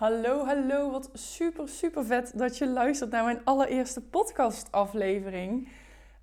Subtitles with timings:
[0.00, 0.90] Hallo, hallo.
[0.90, 5.68] Wat super, super vet dat je luistert naar mijn allereerste podcastaflevering.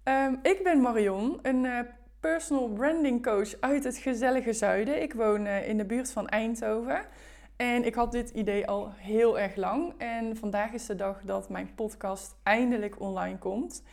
[0.03, 1.79] Um, ik ben Marion, een uh,
[2.19, 5.01] personal branding coach uit het gezellige zuiden.
[5.01, 7.05] Ik woon uh, in de buurt van Eindhoven.
[7.55, 9.93] En ik had dit idee al heel erg lang.
[9.97, 13.83] En vandaag is de dag dat mijn podcast eindelijk online komt.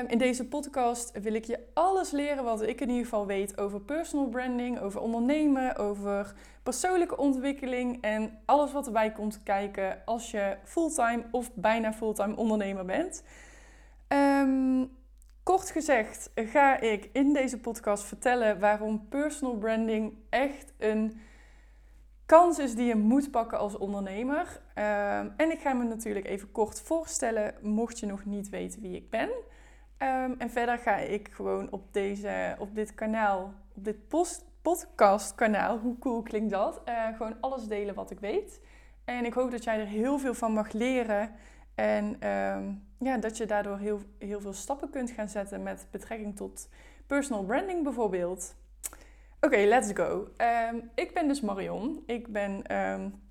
[0.00, 3.58] Um, in deze podcast wil ik je alles leren wat ik in ieder geval weet
[3.58, 10.30] over personal branding, over ondernemen, over persoonlijke ontwikkeling en alles wat erbij komt kijken als
[10.30, 13.24] je fulltime of bijna fulltime ondernemer bent.
[14.08, 14.96] Um,
[15.42, 21.20] kort gezegd ga ik in deze podcast vertellen waarom personal branding echt een
[22.26, 24.60] kans is die je moet pakken als ondernemer.
[24.74, 28.96] Um, en ik ga me natuurlijk even kort voorstellen, mocht je nog niet weten wie
[28.96, 29.28] ik ben.
[29.98, 35.78] Um, en verder ga ik gewoon op, deze, op dit kanaal, op dit post, podcastkanaal,
[35.78, 36.80] hoe cool klinkt dat?
[36.88, 38.60] Uh, gewoon alles delen wat ik weet.
[39.04, 41.30] En ik hoop dat jij er heel veel van mag leren.
[41.74, 46.36] En um, ja, dat je daardoor heel, heel veel stappen kunt gaan zetten met betrekking
[46.36, 46.68] tot
[47.06, 48.54] personal branding bijvoorbeeld.
[49.40, 50.28] Oké, let's go.
[50.70, 52.02] Um, ik ben dus Marion.
[52.06, 53.22] Ik ben, um,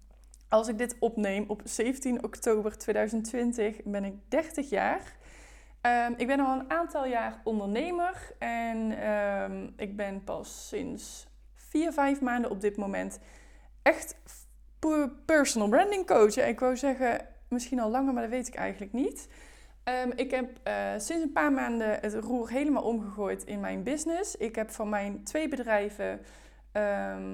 [0.50, 5.20] als ik dit opneem, op 17 oktober 2020 ben ik 30 jaar.
[6.18, 8.94] Ik ben al een aantal jaar ondernemer en
[9.78, 11.31] ik ben pas sinds
[11.72, 13.20] vier, vijf maanden op dit moment
[13.82, 14.16] echt
[15.26, 16.38] personal branding coach.
[16.38, 19.28] ik wou zeggen misschien al langer, maar dat weet ik eigenlijk niet.
[20.06, 24.36] Um, ik heb uh, sinds een paar maanden het roer helemaal omgegooid in mijn business.
[24.36, 26.20] Ik heb van mijn twee bedrijven,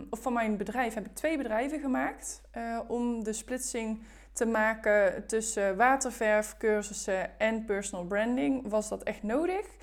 [0.10, 5.28] of van mijn bedrijf heb ik twee bedrijven gemaakt uh, om de splitsing te maken
[5.28, 9.77] tussen waterverfcursussen en personal branding, was dat echt nodig.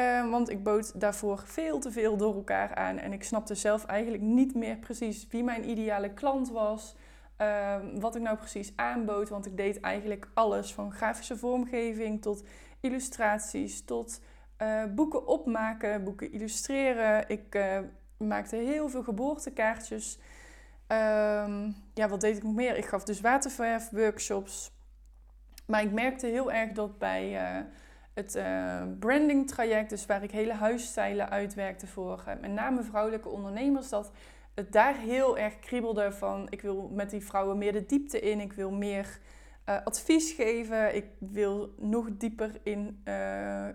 [0.00, 2.98] Uh, want ik bood daarvoor veel te veel door elkaar aan.
[2.98, 6.94] En ik snapte zelf eigenlijk niet meer precies wie mijn ideale klant was.
[7.40, 9.28] Uh, wat ik nou precies aanbood.
[9.28, 12.44] Want ik deed eigenlijk alles van grafische vormgeving tot
[12.80, 14.20] illustraties, tot
[14.62, 17.28] uh, boeken opmaken, boeken illustreren.
[17.28, 17.78] Ik eh,
[18.16, 20.18] maakte heel veel geboortekaartjes.
[20.88, 22.76] Um, ja, wat deed ik nog meer?
[22.76, 24.72] Ik gaf dus waterverf-workshops.
[25.66, 27.64] Maar ik merkte heel erg dat bij uh,
[28.16, 33.28] het uh, branding traject, dus waar ik hele huisstijlen uitwerkte voor uh, met name vrouwelijke
[33.28, 34.12] ondernemers, dat
[34.54, 38.40] het daar heel erg kriebelde van ik wil met die vrouwen meer de diepte in,
[38.40, 39.18] ik wil meer
[39.84, 43.02] advies geven, ik wil nog dieper in,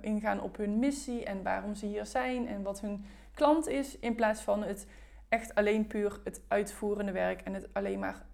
[0.01, 4.15] ingaan op hun missie en waarom ze hier zijn en wat hun klant is, in
[4.15, 4.87] plaats van het
[5.29, 8.25] echt alleen puur het uitvoerende werk en het alleen maar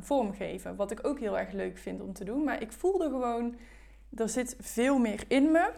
[0.00, 0.76] vormgeven.
[0.76, 2.44] Wat ik ook heel erg leuk vind om te doen.
[2.44, 3.56] Maar ik voelde gewoon,
[4.14, 5.72] er zit veel meer in me.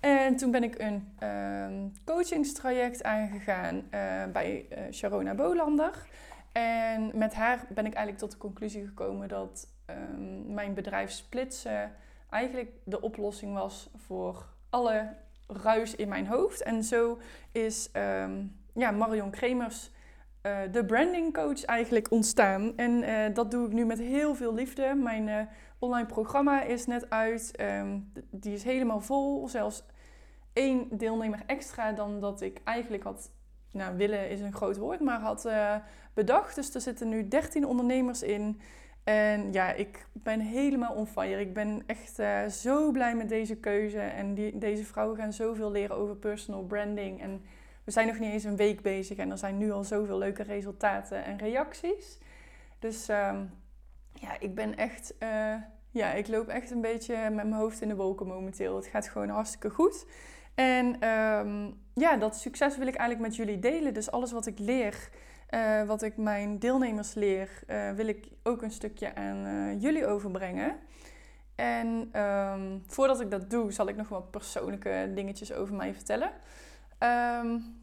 [0.00, 6.06] En toen ben ik een uh, coachingstraject aangegaan uh, bij uh, Sharona Bolander.
[6.52, 11.92] En met haar ben ik eigenlijk tot de conclusie gekomen dat um, mijn bedrijf splitsen
[12.30, 15.14] eigenlijk de oplossing was voor alle
[15.46, 16.62] ruis in mijn hoofd.
[16.62, 17.18] En zo
[17.52, 19.90] is um, ja, Marion Kremers,
[20.42, 22.76] uh, de branding coach eigenlijk ontstaan.
[22.76, 24.94] En uh, dat doe ik nu met heel veel liefde.
[24.94, 25.40] Mijn uh,
[25.78, 27.60] online programma is net uit.
[27.60, 29.48] Um, die is helemaal vol.
[29.48, 29.84] Zelfs
[30.52, 33.30] één deelnemer extra dan dat ik eigenlijk had...
[33.72, 35.48] Nou, willen is een groot woord, maar had
[36.14, 36.54] bedacht.
[36.54, 38.60] Dus er zitten nu 13 ondernemers in.
[39.04, 41.40] En ja, ik ben helemaal on fire.
[41.40, 42.22] Ik ben echt
[42.54, 43.98] zo blij met deze keuze.
[43.98, 47.42] En die, deze vrouwen gaan zoveel leren over personal branding en
[47.84, 50.42] we zijn nog niet eens een week bezig en er zijn nu al zoveel leuke
[50.42, 52.18] resultaten en reacties.
[52.78, 53.50] Dus um,
[54.12, 55.54] ja, ik ben echt, uh,
[55.90, 58.76] ja, ik loop echt een beetje met mijn hoofd in de wolken momenteel.
[58.76, 60.06] Het gaat gewoon hartstikke goed.
[60.54, 63.94] En um, ja, dat succes wil ik eigenlijk met jullie delen.
[63.94, 65.08] Dus alles wat ik leer,
[65.50, 70.76] uh, wat ik mijn deelnemers leer, uh, wil ik ook een stukje aan jullie overbrengen.
[71.54, 76.30] En um, voordat ik dat doe, zal ik nog wat persoonlijke dingetjes over mij vertellen.
[77.02, 77.82] Um,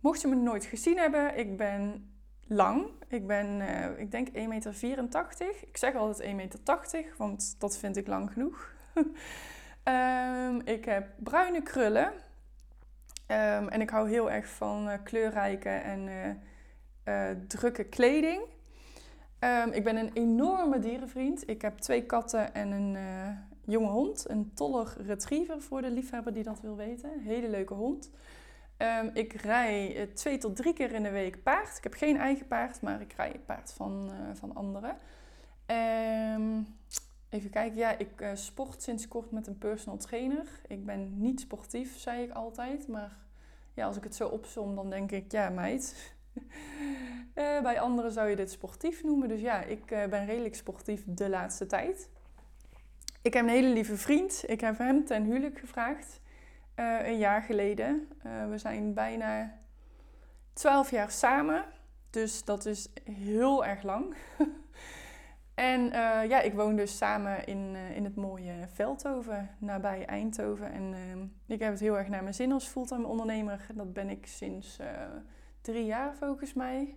[0.00, 2.10] mocht je me nooit gezien hebben, ik ben
[2.46, 2.90] lang.
[3.08, 4.74] Ik ben, uh, ik denk 1,84 meter.
[5.60, 6.60] Ik zeg altijd 1,80 meter,
[7.16, 8.72] want dat vind ik lang genoeg.
[9.84, 12.06] um, ik heb bruine krullen.
[12.06, 16.08] Um, en ik hou heel erg van uh, kleurrijke en
[17.04, 18.42] uh, drukke kleding.
[19.72, 21.48] ik ben een enorme dierenvriend.
[21.48, 22.96] Ik heb twee katten en een
[23.68, 24.28] jonge hond.
[24.28, 27.20] Een toller retriever voor de liefhebber die dat wil weten.
[27.20, 28.10] hele leuke hond.
[28.78, 31.76] Um, ik rij uh, twee tot drie keer in de week paard.
[31.76, 34.96] Ik heb geen eigen paard, maar ik rij paard van, uh, van anderen.
[36.34, 36.66] Um,
[37.28, 40.60] even kijken, ja, ik uh, sport sinds kort met een personal trainer.
[40.66, 42.88] Ik ben niet sportief, zei ik altijd.
[42.88, 43.16] Maar
[43.74, 46.14] ja, als ik het zo opsom, dan denk ik, ja meid,
[47.38, 49.28] Eh, bij anderen zou je dit sportief noemen.
[49.28, 52.10] Dus ja, ik eh, ben redelijk sportief de laatste tijd.
[53.28, 54.44] Ik heb een hele lieve vriend.
[54.46, 56.20] Ik heb hem ten huwelijk gevraagd.
[56.76, 58.08] Uh, een jaar geleden.
[58.48, 59.58] we zijn bijna
[60.52, 61.64] 12 jaar samen.
[62.10, 64.14] Dus dat is heel erg lang.
[65.54, 70.72] en uh, ja, ik woon dus samen in, in het mooie Veldhoven, nabij Eindhoven.
[70.72, 70.94] En
[71.46, 73.66] ik heb het heel erg naar mijn zin als fulltime ondernemer.
[73.74, 74.78] Dat ben ik sinds
[75.60, 76.96] drie jaar volgens mij.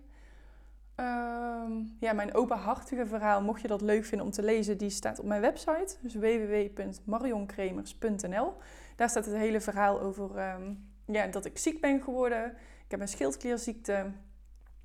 [1.02, 5.18] Um, ja, mijn openhartige verhaal, mocht je dat leuk vinden om te lezen, die staat
[5.18, 5.96] op mijn website.
[6.00, 8.54] Dus www.marionkremers.nl.
[8.96, 12.44] Daar staat het hele verhaal over um, ja, dat ik ziek ben geworden.
[12.84, 14.06] Ik heb een schildklierziekte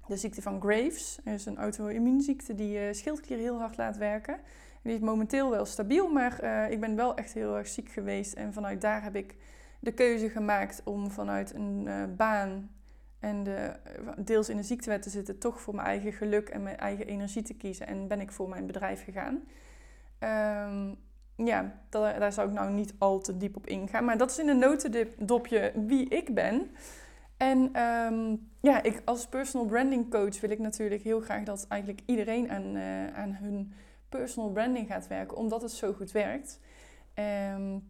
[0.08, 1.20] de ziekte van Graves.
[1.24, 4.40] Dat is een auto-immuunziekte die je schildklier heel hard laat werken.
[4.82, 8.34] die is momenteel wel stabiel, maar uh, ik ben wel echt heel erg ziek geweest.
[8.34, 9.36] En vanuit daar heb ik
[9.80, 12.70] de keuze gemaakt om vanuit een uh, baan
[13.20, 13.74] en de,
[14.18, 17.42] deels in de ziektewet te zitten, toch voor mijn eigen geluk en mijn eigen energie
[17.42, 17.88] te kiezen.
[17.88, 19.44] En ben ik voor mijn bedrijf gegaan.
[20.20, 20.98] Um,
[21.46, 24.06] ja, daar, zou ik nou niet al te diep op ingaan.
[24.06, 26.72] Maar dat is in een notendopje wie ik ben.
[27.38, 32.02] En um, ja, ik als personal branding coach wil ik natuurlijk heel graag dat eigenlijk
[32.06, 33.74] iedereen aan, uh, aan hun
[34.10, 36.60] personal branding gaat werken, omdat het zo goed werkt.
[37.54, 37.90] Um,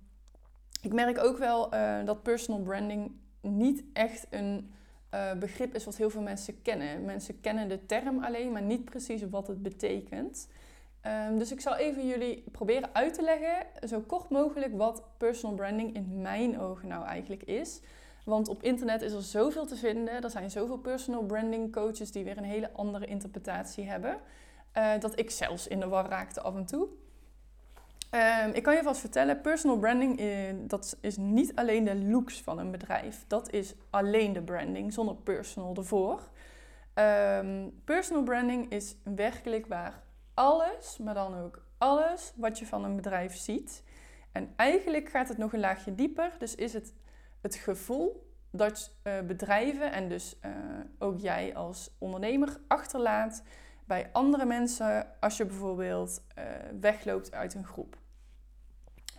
[0.81, 4.71] ik merk ook wel uh, dat personal branding niet echt een
[5.13, 7.05] uh, begrip is wat heel veel mensen kennen.
[7.05, 10.47] Mensen kennen de term alleen, maar niet precies wat het betekent.
[11.29, 15.55] Um, dus ik zal even jullie proberen uit te leggen, zo kort mogelijk, wat personal
[15.55, 17.81] branding in mijn ogen nou eigenlijk is.
[18.25, 20.23] Want op internet is er zoveel te vinden.
[20.23, 24.17] Er zijn zoveel personal branding coaches die weer een hele andere interpretatie hebben.
[24.77, 26.87] Uh, dat ik zelfs in de war raakte af en toe.
[28.11, 32.41] Um, ik kan je vast vertellen, personal branding uh, dat is niet alleen de looks
[32.41, 33.23] van een bedrijf.
[33.27, 36.29] Dat is alleen de branding, zonder personal ervoor.
[36.95, 42.95] Um, personal branding is werkelijk waar alles, maar dan ook alles wat je van een
[42.95, 43.83] bedrijf ziet.
[44.31, 46.31] En eigenlijk gaat het nog een laagje dieper.
[46.37, 46.93] Dus is het
[47.41, 50.51] het gevoel dat uh, bedrijven en dus uh,
[50.99, 53.43] ook jij als ondernemer achterlaat
[53.87, 56.43] bij andere mensen als je bijvoorbeeld uh,
[56.79, 57.97] wegloopt uit een groep.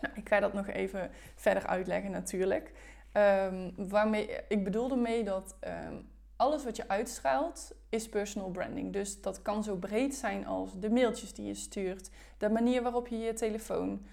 [0.00, 2.73] Nou, ik ga dat nog even verder uitleggen natuurlijk.
[3.12, 5.56] Um, waarmee, ik bedoel ermee dat
[5.88, 8.93] um, alles wat je uitstraalt is personal branding.
[8.93, 13.09] Dus dat kan zo breed zijn als de mailtjes die je stuurt, de manier waarop
[13.09, 14.06] je je telefoon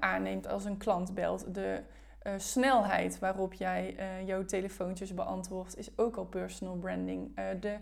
[0.00, 1.82] aanneemt als een klant belt, de
[2.26, 7.38] uh, snelheid waarop jij uh, jouw telefoontjes beantwoordt is ook al personal branding.
[7.38, 7.76] Uh, de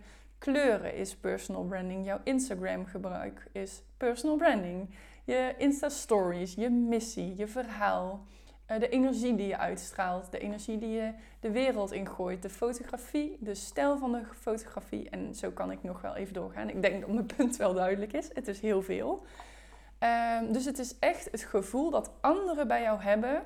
[0.45, 2.05] kleuren is personal branding.
[2.05, 4.91] Jouw Instagram gebruik is personal branding.
[5.25, 8.25] Je Insta stories, je missie, je verhaal.
[8.67, 13.55] de energie die je uitstraalt, de energie die je de wereld ingooit, de fotografie, de
[13.55, 15.11] stijl van de fotografie.
[15.11, 16.69] En zo kan ik nog wel even doorgaan.
[16.69, 18.31] Ik denk dat mijn punt wel duidelijk is.
[18.35, 19.25] Het is heel veel.
[20.01, 23.43] Um, dus het is echt het gevoel dat anderen bij jou hebben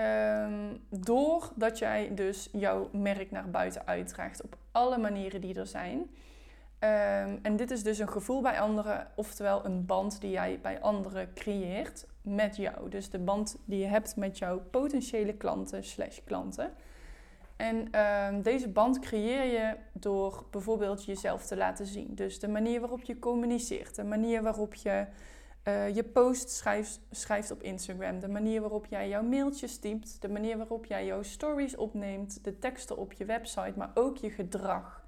[0.00, 5.98] Um, doordat jij dus jouw merk naar buiten uitdraagt op alle manieren die er zijn.
[5.98, 10.80] Um, en dit is dus een gevoel bij anderen, oftewel een band die jij bij
[10.80, 12.88] anderen creëert met jou.
[12.88, 16.72] Dus de band die je hebt met jouw potentiële klanten slash klanten.
[17.56, 22.14] En um, deze band creëer je door bijvoorbeeld jezelf te laten zien.
[22.14, 25.06] Dus de manier waarop je communiceert, de manier waarop je
[25.64, 30.28] uh, je post schrijft, schrijft op Instagram, de manier waarop jij jouw mailtjes typt, de
[30.28, 35.04] manier waarop jij jouw stories opneemt, de teksten op je website, maar ook je gedrag.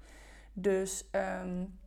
[0.53, 1.05] Dus
[1.41, 1.79] um,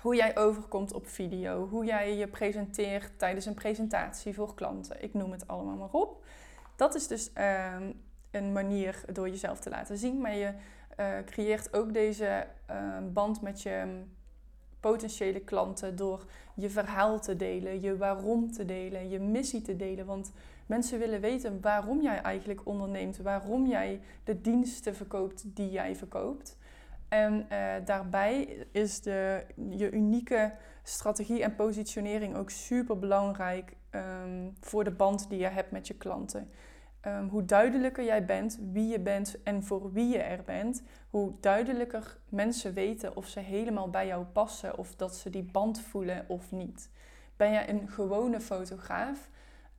[0.00, 5.02] hoe jij overkomt op video, hoe jij je presenteert tijdens een presentatie voor klanten.
[5.02, 6.24] Ik noem het allemaal maar op.
[6.76, 7.30] Dat is dus
[7.78, 10.52] um, een manier door jezelf te laten zien, maar je
[11.00, 14.02] uh, creëert ook deze uh, band met je
[14.80, 20.06] potentiële klanten door je verhaal te delen, je waarom te delen, je missie te delen.
[20.06, 20.32] Want
[20.66, 26.56] mensen willen weten waarom jij eigenlijk onderneemt, waarom jij de diensten verkoopt die jij verkoopt.
[27.08, 34.84] En uh, daarbij is de, je unieke strategie en positionering ook super belangrijk um, voor
[34.84, 36.50] de band die je hebt met je klanten.
[37.06, 41.32] Um, hoe duidelijker jij bent wie je bent en voor wie je er bent, hoe
[41.40, 46.24] duidelijker mensen weten of ze helemaal bij jou passen of dat ze die band voelen
[46.28, 46.90] of niet.
[47.36, 49.28] Ben jij een gewone fotograaf,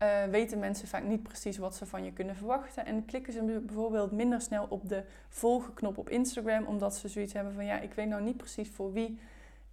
[0.04, 3.62] uh, weten mensen vaak niet precies wat ze van je kunnen verwachten en klikken ze
[3.66, 7.94] bijvoorbeeld minder snel op de volgenknop op Instagram omdat ze zoiets hebben van ja, ik
[7.94, 9.20] weet nou niet precies voor wie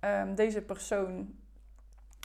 [0.00, 1.34] um, deze persoon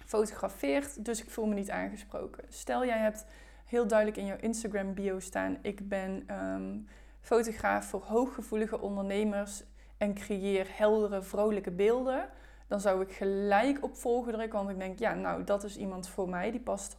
[0.05, 2.43] fotografeert, dus ik voel me niet aangesproken.
[2.50, 3.25] Stel jij hebt
[3.67, 6.88] heel duidelijk in jouw Instagram bio staan: ik ben um,
[7.21, 9.63] fotograaf voor hooggevoelige ondernemers
[9.97, 12.29] en creëer heldere, vrolijke beelden,
[12.67, 14.59] dan zou ik gelijk op volgen drukken.
[14.59, 16.51] Want ik denk, ja, nou, dat is iemand voor mij.
[16.51, 16.97] Die past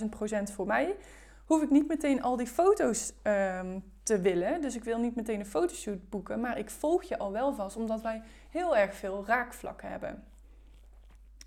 [0.00, 0.96] 100.000 procent voor mij.
[1.44, 4.60] Hoef ik niet meteen al die foto's um, te willen.
[4.60, 6.40] Dus ik wil niet meteen een fotoshoot boeken.
[6.40, 10.24] Maar ik volg je al wel vast, omdat wij heel erg veel raakvlakken hebben.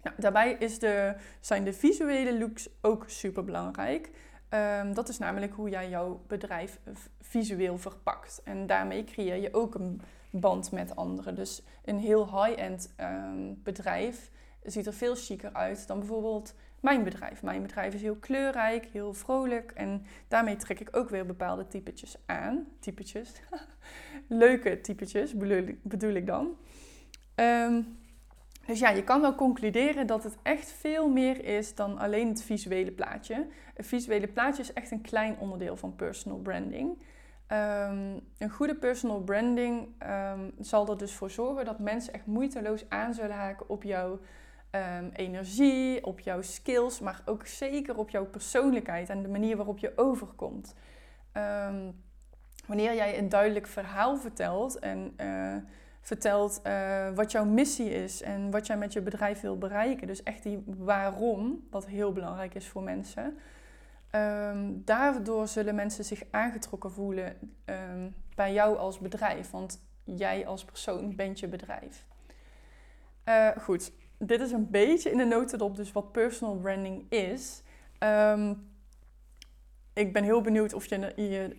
[0.03, 4.11] Nou, daarbij is de, zijn de visuele looks ook super belangrijk.
[4.51, 6.79] Ehm, dat is namelijk hoe jij jouw bedrijf
[7.21, 8.41] visueel verpakt.
[8.43, 11.35] En daarmee creëer je ook een band met anderen.
[11.35, 14.31] Dus een heel high-end um, bedrijf
[14.63, 17.43] ziet er veel chiquer uit dan bijvoorbeeld mijn bedrijf.
[17.43, 22.17] Mijn bedrijf is heel kleurrijk, heel vrolijk en daarmee trek ik ook weer bepaalde typetjes
[22.25, 22.67] aan.
[22.79, 23.33] Typetjes.
[24.27, 25.37] Leuke typetjes
[25.81, 26.57] bedoel ik, dan.
[27.35, 27.81] Ehm,
[28.71, 32.43] dus ja, je kan wel concluderen dat het echt veel meer is dan alleen het
[32.43, 33.47] visuele plaatje.
[33.75, 36.97] Een visuele plaatje is echt een klein onderdeel van personal branding.
[37.47, 42.89] Ehm, een goede personal branding ehm, zal er dus voor zorgen dat mensen echt moeiteloos
[42.89, 44.19] aan zullen haken op jouw
[44.71, 49.77] um, energie, op jouw skills, maar ook zeker op jouw persoonlijkheid en de manier waarop
[49.77, 50.75] je overkomt.
[52.67, 55.55] wanneer jij een duidelijk verhaal vertelt en uh,
[56.01, 60.23] vertelt uh, wat jouw missie is en wat jij met je bedrijf wil bereiken, dus
[60.23, 63.37] echt die waarom, wat heel belangrijk is voor mensen
[64.15, 69.51] Um, daardoor zullen mensen zich aangetrokken voelen ehm, bij jou als bedrijf.
[69.51, 72.05] Want jij als persoon bent je bedrijf.
[73.25, 77.61] Uh, goed, dit is een beetje in de notendop dus wat personal branding is.
[77.99, 78.69] Um,
[79.93, 81.57] ik ben heel benieuwd of, je, je,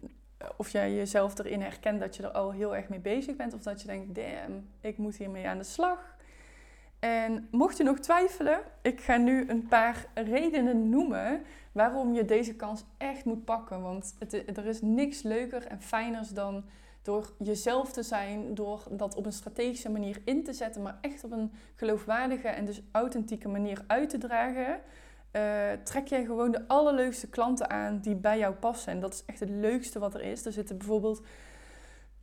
[0.56, 3.54] of jij jezelf erin herkent dat je er al heel erg mee bezig bent.
[3.54, 6.16] Of dat je denkt, damn, ik moet hiermee aan de slag.
[6.98, 12.54] En mocht je nog twijfelen, ik ga nu een paar redenen noemen waarom je deze
[12.54, 13.82] kans echt moet pakken.
[13.82, 16.64] Want er is niks leuker en fijners dan
[17.02, 21.24] door jezelf te zijn, door dat op een strategische manier in te zetten, maar echt
[21.24, 24.80] op een geloofwaardige en dus authentieke manier uit te dragen.
[25.32, 28.92] Uh, trek jij gewoon de allerleukste klanten aan die bij jou passen.
[28.92, 30.44] En dat is echt het leukste wat er is.
[30.44, 31.22] Er zitten bijvoorbeeld.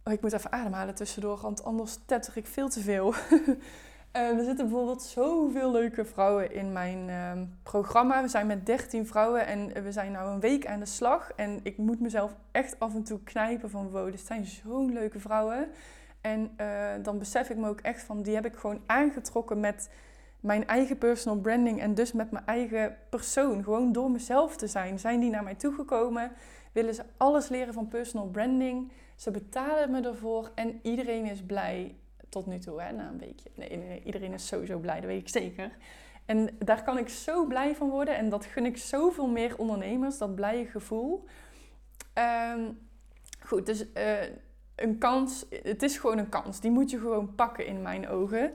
[0.03, 3.13] Oh, ik moet even ademhalen tussendoor, want anders tetter ik veel te veel.
[3.13, 3.49] Uh,
[4.37, 7.31] er zitten bijvoorbeeld zoveel leuke vrouwen in mijn uh,
[7.63, 8.21] programma.
[8.21, 11.31] We zijn met 13 vrouwen en we zijn nu een week aan de slag.
[11.35, 15.19] En ik moet mezelf echt af en toe knijpen van wow, dit zijn zo'n leuke
[15.19, 15.71] vrouwen.
[16.21, 19.89] En uh, dan besef ik me ook echt van, die heb ik gewoon aangetrokken met
[20.39, 23.63] mijn eigen personal branding en dus met mijn eigen persoon.
[23.63, 24.99] Gewoon door mezelf te zijn.
[24.99, 26.31] Zijn die naar mij toegekomen?
[26.71, 28.91] Willen ze alles leren van personal branding?
[29.15, 31.95] Ze betalen me ervoor en iedereen is blij
[32.29, 33.49] tot nu toe, hè, na een weekje.
[33.55, 35.71] Nee, nee, iedereen is sowieso blij, dat weet ik zeker.
[36.25, 40.17] En daar kan ik zo blij van worden en dat gun ik zoveel meer ondernemers,
[40.17, 41.25] dat blije gevoel.
[42.53, 42.79] Um,
[43.45, 44.21] goed, dus uh,
[44.75, 46.59] een kans, het is gewoon een kans.
[46.59, 48.53] Die moet je gewoon pakken in mijn ogen.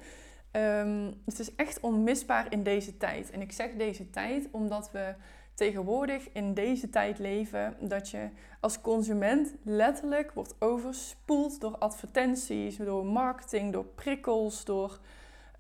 [0.57, 3.31] Um, het is echt onmisbaar in deze tijd.
[3.31, 5.15] En ik zeg deze tijd omdat we
[5.55, 8.29] tegenwoordig in deze tijd leven dat je
[8.61, 14.99] als consument letterlijk wordt overspoeld door advertenties, door marketing, door prikkels, door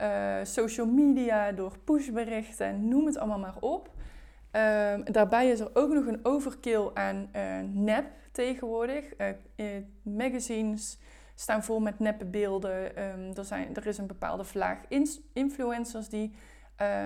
[0.00, 3.90] uh, social media, door pushberichten, noem het allemaal maar op.
[4.52, 9.04] Uh, daarbij is er ook nog een overkill aan uh, nep tegenwoordig.
[9.56, 9.66] Uh,
[10.02, 10.98] magazines
[11.34, 13.02] staan vol met neppe beelden.
[13.02, 14.78] Um, er, zijn, er is een bepaalde vlaag
[15.32, 16.34] influencers die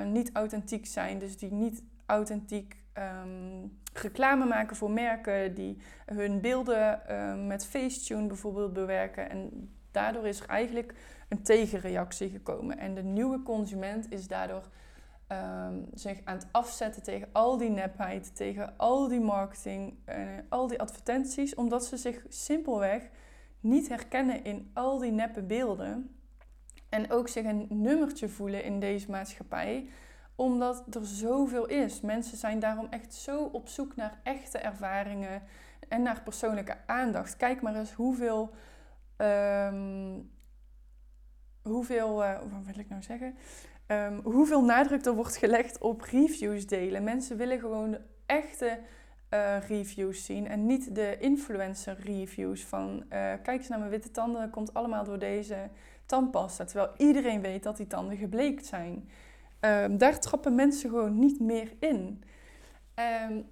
[0.05, 7.15] niet authentiek zijn, dus die niet authentiek um, reclame maken voor merken die hun beelden
[7.17, 9.31] um, met Facetune bijvoorbeeld bewerken.
[9.31, 10.95] En daardoor is er eigenlijk
[11.29, 12.79] een tegenreactie gekomen.
[12.79, 14.69] En de nieuwe consument is daardoor
[15.95, 20.81] zich aan het afzetten tegen al die nepheid, tegen al die marketing, en al die
[20.81, 23.09] advertenties, omdat ze zich simpelweg
[23.61, 26.17] niet herkennen in al die neppe beelden.
[26.89, 29.89] En ook zich een nummertje voelen in deze maatschappij
[30.39, 32.01] omdat er zoveel is.
[32.01, 35.43] Mensen zijn daarom echt zo op zoek naar echte ervaringen
[35.89, 37.37] en naar persoonlijke aandacht.
[37.37, 38.55] Kijk maar eens hoeveel.
[39.17, 40.31] Um,
[41.63, 42.25] hoeveel.
[42.25, 43.35] Uh, wat wil ik nou zeggen?
[43.87, 47.05] Um, hoeveel nadruk er wordt gelegd op reviews delen.
[47.05, 48.81] Mensen willen gewoon echte
[49.35, 54.11] uh, reviews zien en niet de influencer reviews van uh, kijk eens naar mijn witte
[54.11, 55.69] tanden, dat komt allemaal door deze
[56.07, 56.65] tandpasta.
[56.65, 59.09] Terwijl iedereen weet dat die tanden gebleekt zijn.
[59.61, 62.23] Um, daar trappen mensen gewoon niet meer in.
[63.31, 63.47] Um,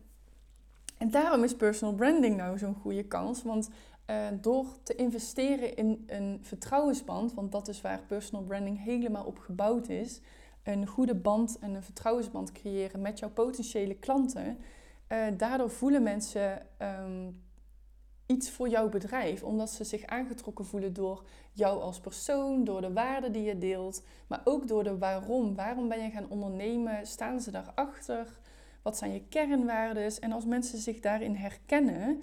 [0.98, 3.42] en daarom is personal branding nou zo'n goede kans.
[3.42, 3.70] Want
[4.10, 9.38] uh, door te investeren in een vertrouwensband, want dat is waar personal branding helemaal op
[9.38, 10.20] gebouwd is,
[10.62, 14.58] een goede band en een vertrouwensband creëren met jouw potentiële klanten,
[15.08, 17.44] uh, daardoor voelen mensen um,
[18.26, 22.92] iets voor jouw bedrijf, omdat ze zich aangetrokken voelen door jou als persoon, door de
[22.92, 25.54] waarden die je deelt, maar ook door de waarom.
[25.54, 27.06] Waarom ben je gaan ondernemen?
[27.06, 28.38] Staan ze daarachter?
[28.82, 30.20] Wat zijn je kernwaarden?
[30.20, 32.22] En als mensen zich daarin herkennen,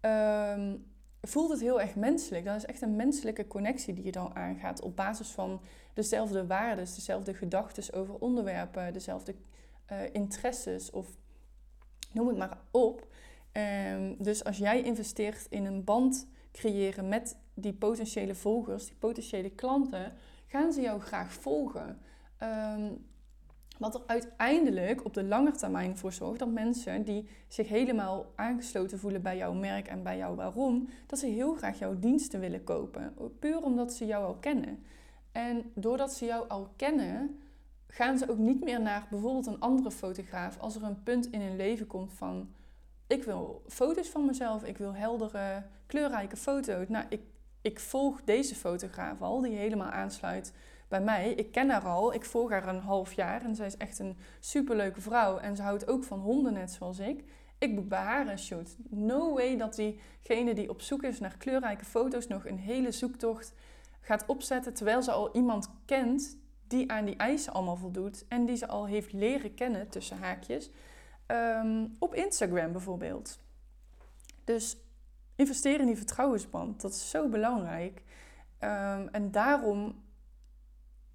[0.00, 0.76] ehm,
[1.20, 2.44] voelt het heel erg menselijk.
[2.44, 5.60] Dat is echt een menselijke connectie die je dan aangaat op basis van
[5.94, 9.34] dezelfde waarden, dezelfde gedachten over onderwerpen, dezelfde
[9.92, 11.06] uh, interesses of
[12.14, 13.06] noem het maar op.
[13.92, 19.50] Um, dus als jij investeert in een band creëren met die potentiële volgers, die potentiële
[19.50, 20.12] klanten,
[20.46, 21.98] gaan ze jou graag volgen.
[22.42, 23.04] Um,
[23.78, 28.98] wat er uiteindelijk op de lange termijn voor zorgt dat mensen die zich helemaal aangesloten
[28.98, 32.64] voelen bij jouw merk en bij jouw waarom, dat ze heel graag jouw diensten willen
[32.64, 33.14] kopen.
[33.38, 34.84] Puur omdat ze jou al kennen.
[35.32, 37.41] En doordat ze jou al kennen,
[37.94, 41.40] gaan ze ook niet meer naar bijvoorbeeld een andere fotograaf als er een punt in
[41.40, 42.54] hun leven komt van
[43.06, 46.88] ik wil foto's van mezelf, ik wil heldere, kleurrijke foto's.
[46.88, 47.20] Nou, ik,
[47.60, 50.52] ik volg deze fotograaf al, die helemaal aansluit
[50.88, 51.32] bij mij.
[51.32, 54.16] Ik ken haar al, ik volg haar een half jaar en zij is echt een
[54.40, 55.38] superleuke vrouw.
[55.38, 57.24] En ze houdt ook van honden, net zoals ik.
[57.58, 58.76] Ik boek bij haar een shoot.
[58.88, 63.54] No way dat diegene die op zoek is naar kleurrijke foto's nog een hele zoektocht
[64.00, 66.36] gaat opzetten terwijl ze al iemand kent
[66.72, 70.70] die aan die eisen allemaal voldoet en die ze al heeft leren kennen tussen haakjes
[71.32, 73.40] Ehm, op Instagram bijvoorbeeld.
[74.44, 74.76] Dus
[75.36, 76.80] investeer in die vertrouwensband.
[76.80, 78.02] Dat is zo belangrijk.
[78.58, 80.02] Ehm, en daarom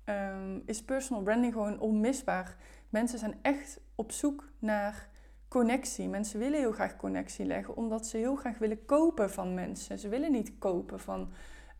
[0.03, 2.55] ehm, is personal branding gewoon onmisbaar.
[2.89, 5.09] Mensen zijn echt op zoek naar
[5.47, 6.07] connectie.
[6.07, 9.99] Mensen willen heel graag connectie leggen, omdat ze heel graag willen kopen van mensen.
[9.99, 11.31] Ze willen niet kopen van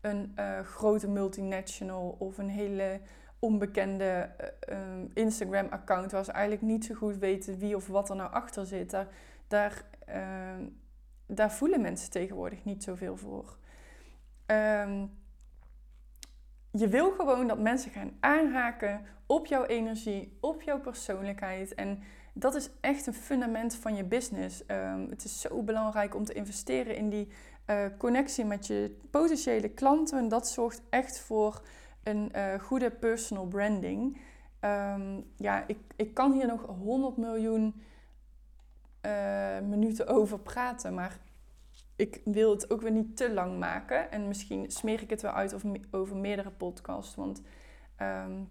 [0.01, 3.01] een uh, grote multinational of een hele
[3.39, 4.29] onbekende
[4.69, 4.77] uh,
[5.13, 8.89] Instagram-account waar ze eigenlijk niet zo goed weten wie of wat er nou achter zit.
[8.89, 9.07] Daar,
[9.47, 10.67] daar, ehm,
[11.25, 13.57] daar voelen mensen tegenwoordig niet zoveel voor.
[14.45, 15.05] Ehm,
[16.71, 21.75] je wil gewoon dat mensen gaan aanhaken op jouw energie, op jouw persoonlijkheid.
[21.75, 21.99] En
[22.33, 24.63] dat is echt een fundament van je business.
[25.09, 27.27] het is zo belangrijk om te investeren in die
[27.67, 30.17] uh, connectie met je potentiële klanten.
[30.17, 31.61] En dat zorgt echt voor
[32.07, 34.17] een uh, goede personal branding.
[34.61, 37.81] Um, ja, ik, ik kan hier nog 100 miljoen
[39.05, 41.19] uh, minuten over praten, maar
[41.95, 44.11] ik wil het ook weer niet te lang maken.
[44.11, 47.41] En misschien smeer ik het wel uit over, over meerdere podcasts, want
[48.01, 48.49] um,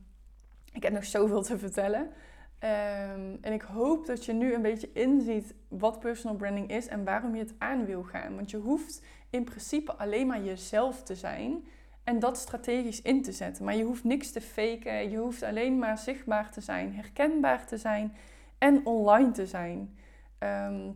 [0.72, 2.00] ik heb nog zoveel te vertellen.
[2.00, 7.04] Um, en ik hoop dat je nu een beetje inziet wat personal branding is en
[7.04, 8.34] waarom je het aan wil gaan.
[8.34, 11.64] Want je hoeft in principe alleen maar jezelf te zijn.
[12.06, 13.64] En dat strategisch in te zetten.
[13.64, 15.10] Maar je hoeft niks te faken.
[15.10, 18.16] Je hoeft alleen maar zichtbaar te zijn, herkenbaar te zijn
[18.58, 19.96] en online te zijn.
[20.38, 20.90] Ehm,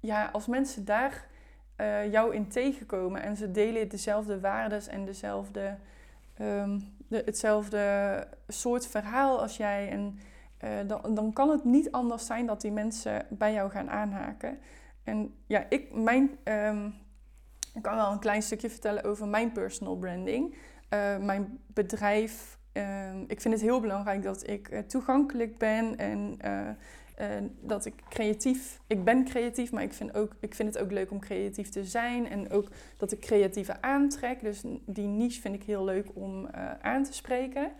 [0.00, 1.26] ja, als mensen daar
[1.80, 5.76] uh, jou in tegenkomen en ze delen dezelfde waarden en dezelfde,
[6.36, 9.90] de, hetzelfde soort verhaal als jij.
[9.90, 10.18] En
[10.64, 14.58] uh, dan, dan kan het niet anders zijn dat die mensen bij jou gaan aanhaken.
[15.04, 16.94] En ja, ik, mijn um,
[17.76, 20.54] ik kan wel een klein stukje vertellen over mijn personal branding.
[20.94, 26.38] Uh, mijn bedrijf, uh, ik vind het heel belangrijk dat ik uh, toegankelijk ben en
[26.44, 26.68] uh,
[27.60, 31.10] dat ik creatief, ik ben creatief, maar ik vind, ook, ik vind het ook leuk
[31.10, 34.40] om creatief te zijn en ook dat ik creatieve aantrek.
[34.40, 36.48] Dus die niche vind ik heel leuk om
[36.80, 37.72] aan te spreken.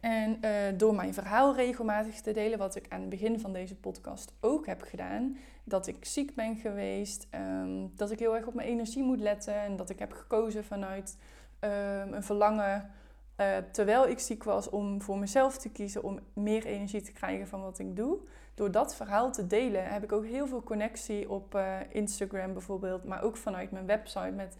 [0.00, 0.40] En
[0.76, 4.66] door mijn verhaal regelmatig te delen, wat ik aan het begin van deze podcast ook
[4.66, 9.02] heb gedaan, dat ik ziek ben geweest, ehm, dat ik heel erg op mijn energie
[9.02, 11.16] moet letten en dat ik heb gekozen vanuit
[11.58, 12.90] ehm, een verlangen,
[13.36, 17.48] uh, terwijl ik ziek was, om voor mezelf te kiezen om meer energie te krijgen
[17.48, 18.18] van wat ik doe.
[18.54, 23.04] Door dat verhaal te delen heb ik ook heel veel connectie op uh, Instagram bijvoorbeeld,
[23.04, 24.56] maar ook vanuit mijn website met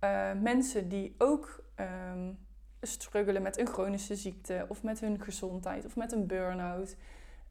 [0.00, 1.64] uh, mensen die ook
[2.12, 2.38] um,
[2.80, 6.96] struggelen met een chronische ziekte of met hun gezondheid of met een burn-out.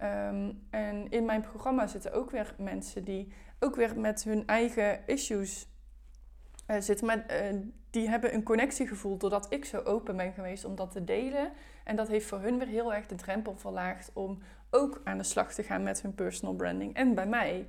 [0.03, 5.07] Ehm, en in mijn programma zitten ook weer mensen die ook weer met hun eigen
[5.07, 5.67] issues
[6.67, 7.05] uh, zitten.
[7.05, 10.91] Maar uh, die hebben een connectie gevoeld doordat ik zo open ben geweest om dat
[10.91, 11.51] te delen.
[11.83, 15.23] En dat heeft voor hun weer heel erg de drempel verlaagd om ook aan de
[15.23, 16.95] slag te gaan met hun personal branding.
[16.95, 17.67] En bij mij.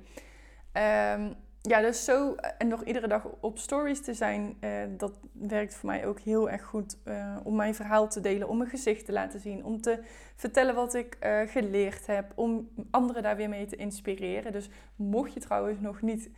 [1.13, 1.35] Um,
[1.67, 5.75] ja, dus zo eh, en nog iedere dag op stories te zijn, uh, dat werkt
[5.75, 9.05] voor mij ook heel erg goed uh, om mijn verhaal te delen, om mijn gezicht
[9.05, 9.99] te laten zien, om te
[10.35, 14.51] vertellen wat ik geleerd heb, om anderen daar weer mee te inspireren.
[14.51, 16.29] Dus mocht je trouwens nog niet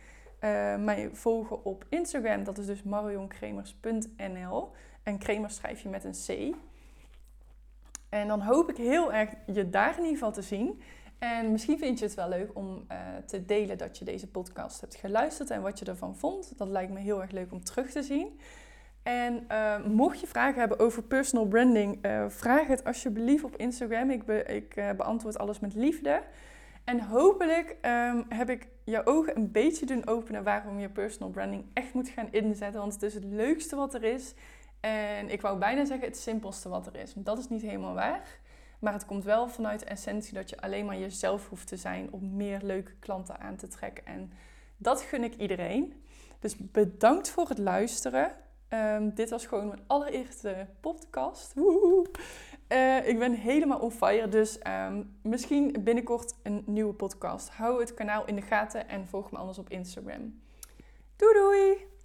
[0.78, 4.70] mij volgen op Instagram, dat is dus marionkremers.nl
[5.02, 6.56] en kremers schrijf je met een C.
[8.08, 10.80] En dan hoop ik heel erg je daar in ieder geval te zien.
[11.18, 14.80] En misschien vind je het wel leuk om uh, te delen dat je deze podcast
[14.80, 16.58] hebt geluisterd en wat je ervan vond.
[16.58, 18.40] Dat lijkt me heel erg leuk om terug te zien.
[19.02, 24.10] En uh, mocht je vragen hebben over personal branding, uh, vraag het alsjeblieft op Instagram.
[24.10, 26.22] Ik, be ik beantwoord alles met liefde.
[26.84, 31.64] En hopelijk um, heb ik jouw ogen een beetje doen openen waarom je personal branding
[31.72, 32.80] echt moet gaan inzetten.
[32.80, 34.34] Want het is het leukste wat er is.
[34.80, 37.14] En ik wou bijna zeggen het simpelste wat er is.
[37.14, 38.38] Want dat is niet helemaal waar.
[38.78, 42.12] Maar het komt wel vanuit de essentie dat je alleen maar jezelf hoeft te zijn
[42.12, 44.06] om meer leuke klanten aan te trekken.
[44.06, 44.32] En
[44.76, 46.02] dat gun ik iedereen.
[46.40, 48.32] Dus bedankt voor het luisteren.
[48.68, 51.54] Um, dit was gewoon mijn allereerste podcast.
[52.68, 57.48] Uh, ik ben helemaal on fire, dus um, misschien binnenkort een nieuwe podcast.
[57.48, 60.40] Hou het kanaal in de gaten en volg me anders op Instagram.
[61.16, 61.97] Doei doei!